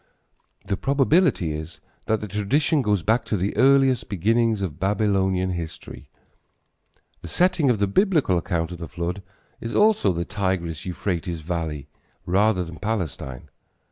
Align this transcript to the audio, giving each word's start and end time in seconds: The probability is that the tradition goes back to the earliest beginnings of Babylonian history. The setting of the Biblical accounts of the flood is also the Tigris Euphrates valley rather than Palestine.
The 0.65 0.77
probability 0.77 1.51
is 1.53 1.79
that 2.07 2.21
the 2.21 2.27
tradition 2.27 2.81
goes 2.81 3.03
back 3.03 3.23
to 3.25 3.37
the 3.37 3.55
earliest 3.55 4.09
beginnings 4.09 4.63
of 4.63 4.79
Babylonian 4.79 5.51
history. 5.51 6.09
The 7.21 7.27
setting 7.27 7.69
of 7.69 7.77
the 7.77 7.85
Biblical 7.85 8.35
accounts 8.35 8.73
of 8.73 8.79
the 8.79 8.87
flood 8.87 9.21
is 9.59 9.75
also 9.75 10.11
the 10.11 10.25
Tigris 10.25 10.87
Euphrates 10.87 11.41
valley 11.41 11.87
rather 12.25 12.63
than 12.63 12.77
Palestine. 12.79 13.49